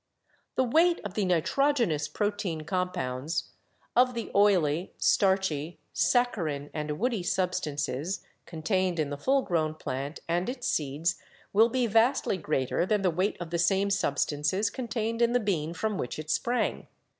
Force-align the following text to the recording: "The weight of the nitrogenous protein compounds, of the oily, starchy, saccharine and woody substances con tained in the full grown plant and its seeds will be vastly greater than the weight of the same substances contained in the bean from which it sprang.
"The 0.55 0.63
weight 0.63 0.99
of 1.05 1.13
the 1.13 1.25
nitrogenous 1.25 2.07
protein 2.07 2.61
compounds, 2.61 3.51
of 3.95 4.15
the 4.15 4.31
oily, 4.33 4.93
starchy, 4.97 5.77
saccharine 5.93 6.71
and 6.73 6.97
woody 6.97 7.21
substances 7.21 8.25
con 8.47 8.63
tained 8.63 8.97
in 8.97 9.11
the 9.11 9.17
full 9.19 9.43
grown 9.43 9.75
plant 9.75 10.19
and 10.27 10.49
its 10.49 10.67
seeds 10.67 11.17
will 11.53 11.69
be 11.69 11.85
vastly 11.85 12.37
greater 12.37 12.83
than 12.83 13.03
the 13.03 13.11
weight 13.11 13.37
of 13.39 13.51
the 13.51 13.59
same 13.59 13.91
substances 13.91 14.71
contained 14.71 15.21
in 15.21 15.33
the 15.33 15.39
bean 15.39 15.71
from 15.71 15.99
which 15.99 16.17
it 16.17 16.31
sprang. 16.31 16.87